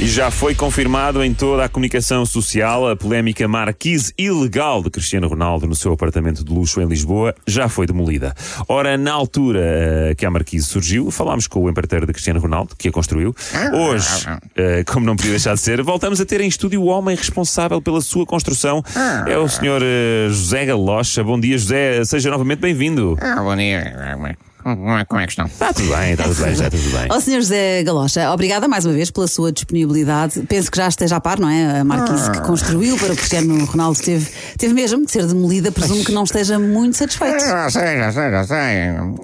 [0.00, 5.26] E já foi confirmado em toda a comunicação social a polémica marquise ilegal de Cristiano
[5.26, 8.32] Ronaldo no seu apartamento de luxo em Lisboa já foi demolida.
[8.68, 12.76] Ora, na altura eh, que a marquise surgiu, falámos com o empreiteiro de Cristiano Ronaldo,
[12.78, 13.34] que a construiu.
[13.74, 17.16] Hoje, eh, como não podia deixar de ser, voltamos a ter em estúdio o homem
[17.16, 18.84] responsável pela sua construção.
[19.26, 21.24] É o senhor eh, José Galocha.
[21.24, 22.04] Bom dia, José.
[22.04, 23.18] Seja novamente bem-vindo.
[23.20, 24.46] Ah, bom dia.
[24.76, 25.46] Como é, como é que estão?
[25.46, 27.06] Está tudo bem, está tudo bem, já tudo bem.
[27.10, 27.32] Ó Sr.
[27.34, 30.40] José Galocha, obrigada mais uma vez pela sua disponibilidade.
[30.48, 31.80] Penso que já esteja a par, não é?
[31.80, 34.26] A marquise que construiu para o Cristiano Ronaldo teve,
[34.56, 35.72] teve mesmo de ser demolida.
[35.72, 37.40] Presumo que não esteja muito satisfeito.
[37.40, 38.56] Já sei, já sei, já sei.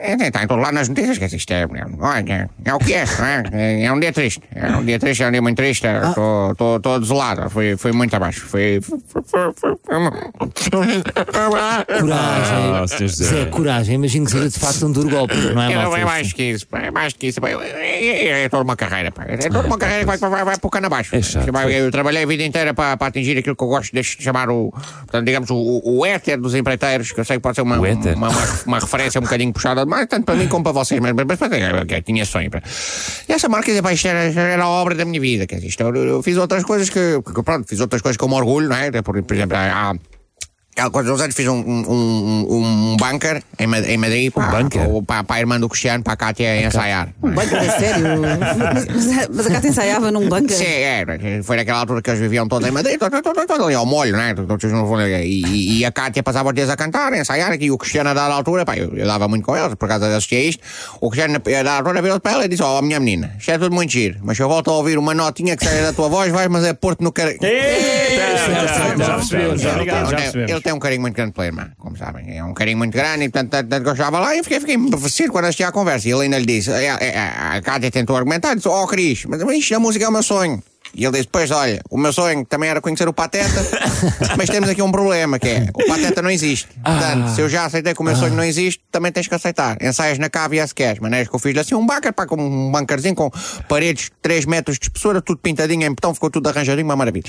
[0.00, 1.66] É, Está em todo lado nas notícias que isto é.
[1.98, 3.24] Olha, é o que é, não
[3.58, 3.82] é?
[3.84, 4.40] É um dia triste.
[4.54, 5.86] É um dia triste, é um dia muito triste.
[5.86, 7.50] Estou desolado.
[7.50, 8.46] Foi, foi muito abaixo.
[8.46, 8.80] Foi.
[8.80, 11.02] foi, foi, foi, foi...
[12.00, 12.72] Coragem.
[12.74, 12.98] Ah, Sr.
[13.08, 13.24] José.
[13.24, 13.94] Zé, coragem.
[13.94, 16.66] Imagino que seja de facto um duro golpe, não é, É, é mais que isso,
[16.72, 17.40] é mais que isso.
[17.44, 19.24] É, é, é toda uma carreira, pá.
[19.26, 21.14] É toda uma carreira que vai, vai, vai por cano abaixo.
[21.16, 21.50] É.
[21.50, 24.50] Vai- Eu trabalhei a vida inteira para, para atingir aquilo que eu gosto de chamar
[24.50, 27.62] o, portanto, digamos, o, o, o éter dos empreiteiros, que eu sei que pode ser
[27.62, 27.82] uma, O
[28.14, 28.28] uma,
[28.66, 31.52] uma, referência um bocadinho puxada, mas tanto para mim como para vocês, mas, mas, mas,
[31.52, 32.50] é, é, tinha sonho.
[33.28, 35.46] E essa marca pá, isto era, a obra da minha vida.
[35.46, 38.76] Quer dizer, eu, fiz outras coisas que, que, pronto, fiz outras coisas com orgulho, não
[38.76, 38.90] é?
[39.02, 39.94] Por, por exemplo, há.
[40.74, 44.80] Há uns anos fiz um, um, um, um bunker em, Ma- em Madrid para, bunker?
[45.06, 47.10] para, para a irmã do Cristiano, para a Cátia ensaiar.
[47.22, 48.04] Um bunker a sério?
[48.18, 50.56] Mas, mas, a Cátia ensaiava num bunker?
[50.56, 51.18] Sim, era.
[51.44, 53.84] Foi naquela altura que eles viviam todos em Madrid, todo, todo, todo, todo ali ao
[53.84, 54.34] molho, né?
[54.34, 54.64] Todos
[55.24, 58.14] E, e- a Cátia passava os dias a cantar, a ensaiar, e o Cristiano a
[58.14, 60.62] dada altura, pá, eu, eu dava muito com eles, por causa de assistir a isto.
[61.02, 63.58] O Cristiano a dada altura virou para ela e disse: Ó, minha menina, isto é
[63.58, 66.08] tudo muito giro, mas se eu volto a ouvir uma notinha que sai da tua
[66.08, 67.34] voz, vais, mas é Porto no cara.
[70.52, 72.36] Ele- tem um carinho muito grande pela irmã, como sabem.
[72.36, 75.64] É um carinho muito grande e, portanto, estava lá e fiquei, fiquei embevecido quando assisti
[75.64, 76.08] à conversa.
[76.08, 77.18] E ele ainda lhe disse: é, é, é,
[77.56, 80.62] a Cátia tentou argumentar, disse: Oh, Cris, mas isto, a música é o meu sonho.
[80.94, 83.66] E ele disse: Pois, olha, o meu sonho também era conhecer o Pateta,
[84.36, 86.68] mas temos aqui um problema: que é o Pateta não existe.
[86.84, 89.76] Portanto, se eu já aceitei que o meu sonho não existe, também tens que aceitar.
[89.82, 91.00] Ensaias na cave se queres.
[91.00, 93.30] Maneiras que eu fiz assim um bunker, pá, com um bunkerzinho com
[93.68, 97.24] paredes 3 metros de espessura, tudo pintadinho em betão, ficou tudo arranjadinho, uma maravilha.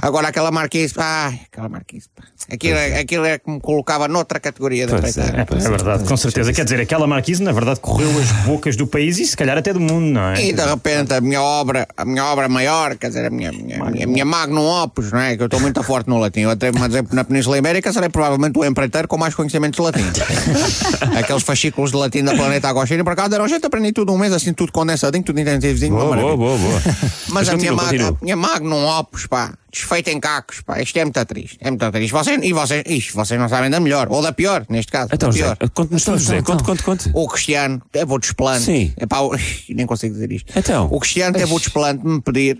[0.00, 2.24] Agora aquela marquise, ai, aquela marquise, pá.
[2.50, 5.22] Aquilo, é, aquilo é que me colocava noutra categoria de Pois é.
[5.22, 5.58] empreitar.
[5.66, 6.52] É verdade, com certeza.
[6.52, 9.72] Quer dizer, aquela marquise, na verdade, correu as bocas do país e se calhar até
[9.72, 10.42] do mundo, não é?
[10.42, 13.84] E de repente a minha obra, a minha obra maior, quer dizer, a minha, minha,
[13.84, 15.36] minha, minha magnum opus, não é?
[15.36, 16.40] Que eu estou muito forte no latim.
[16.40, 19.76] Eu atrevo-me a dizer que na Península Ibérica serei provavelmente o empreiteiro com mais conhecimentos
[19.76, 20.04] de latim.
[21.18, 24.32] Aqueles fascículos de latim da Planeta Agostinho, por acaso deram jeito, aprendi tudo um mês,
[24.32, 25.94] assim, tudo condensadinho, tudo intensivozinho.
[25.94, 26.82] Boa, boa, boa, boa.
[27.30, 31.24] Mas a minha, mag, minha magnum opus, pá, desfeita em cacos, pá, isto é muito
[31.26, 31.58] triste.
[31.60, 32.12] É muito triste.
[32.12, 35.10] Vocês, e vocês, isto, vocês não sabem da melhor, ou da pior, neste caso.
[35.12, 35.56] Então, pior.
[35.74, 36.42] conte-nos tudo, José.
[36.42, 37.10] Conte, conte, conte.
[37.14, 38.64] O Cristiano teve o desplante.
[38.64, 38.92] Sim.
[38.98, 39.36] Epá, o-
[39.68, 40.52] nem consigo dizer isto.
[40.56, 40.88] Então.
[40.90, 42.58] O Cristiano teve o desplante de me pedir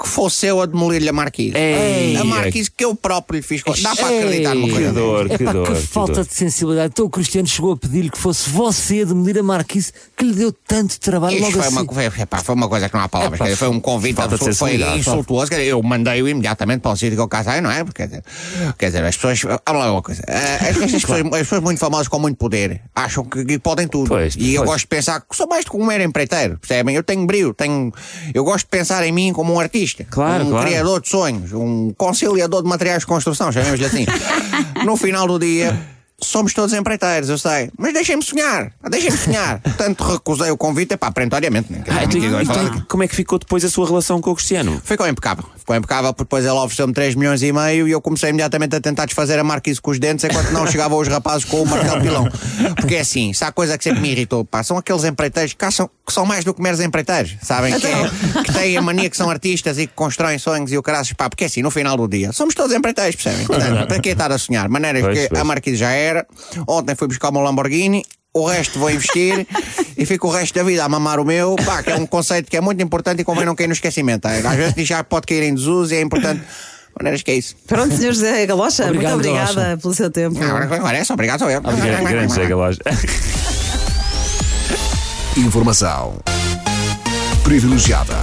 [0.00, 1.56] que fosse eu a demolir-lhe a marquise.
[1.56, 3.62] Ei, a marquise que eu próprio lhe fiz.
[3.82, 4.94] Dá para acreditar numa Que coisa dessas?
[4.94, 5.66] dor, que Epá, dor.
[5.66, 6.24] que que falta dor.
[6.26, 6.92] de sensibilidade.
[6.92, 10.34] Então o Cristiano chegou a pedir-lhe que fosse você a demolir a Marquise, que lhe
[10.34, 12.10] deu tanto trabalho Isto logo foi, uma, assim.
[12.10, 13.40] foi, epá, foi uma coisa que não há palavras.
[13.40, 15.50] Epá, foi um convite falta de absoluto, foi insultuoso.
[15.50, 17.82] Dizer, eu mandei-o imediatamente para o sítio que eu casei, não é?
[17.82, 18.24] Porque, quer dizer,
[18.78, 19.40] quer dizer, as pessoas.
[19.42, 20.22] Vamos lá uma coisa.
[20.28, 23.88] Eh, As, as pessoas, as pessoas muito famosas com muito poder acham que, que podem
[23.88, 24.08] tudo.
[24.08, 24.70] Pois, e eu pois.
[24.74, 26.94] gosto de pensar que sou mais do que um mero empreiteiro, percebem?
[26.94, 27.92] Eu tenho brilho, tenho,
[28.32, 30.66] eu gosto de pensar em mim como um artista, Claro, um claro.
[30.66, 34.06] criador de sonhos, um conciliador de materiais de construção, chamemos-lhe assim.
[34.84, 35.97] no final do dia.
[36.20, 37.70] Somos todos empreiteiros, eu sei.
[37.78, 38.72] Mas deixem-me sonhar.
[38.90, 39.60] Deixem-me sonhar.
[39.62, 41.72] Portanto, recusei o convite, pá, perentoriamente.
[41.72, 41.84] né?
[41.88, 44.82] Ah, então, então, como é que ficou depois a sua relação com o Cristiano?
[44.84, 45.44] Ficou impecável.
[45.56, 48.80] Ficou impecável porque depois ele ofereceu-me 3 milhões e meio e eu comecei imediatamente a
[48.80, 52.00] tentar desfazer a marquise com os dentes enquanto não chegavam os rapazes com o martelo
[52.00, 52.28] pilão.
[52.74, 55.64] Porque é assim, se há coisa que sempre me irritou, pá, são aqueles empreiteiros que,
[55.64, 57.78] acham, que são mais do que meros empreiteiros, sabem?
[57.78, 60.82] Que, é- que têm a mania que são artistas e que constroem sonhos e o
[60.82, 63.46] caraças, pá, porque é assim, no final do dia, somos todos empreiteiros, percebem?
[63.46, 64.68] Portanto, para que estar a sonhar?
[64.68, 66.26] Maneiras que a marquise já era,
[66.66, 68.04] ontem fui buscar o meu Lamborghini.
[68.34, 69.46] O resto vou investir
[69.96, 72.50] e fico o resto da vida a mamar o meu, pá, que é um conceito
[72.50, 74.22] que é muito importante e convém não cair no esquecimento.
[74.22, 74.30] tá?
[74.30, 76.42] Às vezes já pode cair em desuso e é importante.
[76.96, 77.56] Maneiras que é isso.
[77.66, 78.12] Pronto, Sr.
[78.12, 79.76] José Galocha, Obrigado, muito obrigada Galocha.
[79.78, 80.42] pelo seu tempo.
[80.42, 81.60] Agora, agora é só, obrigado, sou eu.
[81.62, 82.78] Grande, grande José Galocha.
[85.36, 86.18] Informação
[87.42, 88.16] privilegiada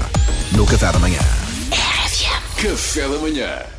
[0.52, 1.20] no Café da Manhã.
[2.62, 3.75] Café da manhã.